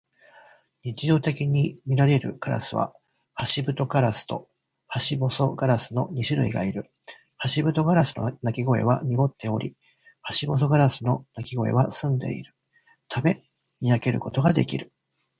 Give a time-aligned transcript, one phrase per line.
[0.81, 2.91] 日常的にみられるカラスは
[3.35, 4.49] ハシブトガラスと
[4.87, 6.89] ハシボソガラスの二種類がいる。
[7.37, 9.75] ハシブトガラスの鳴き声は濁っており、
[10.23, 12.55] ハシボソガラスの鳴き声は澄んでいる
[13.09, 13.43] ため、
[13.79, 14.91] 見分けることができる。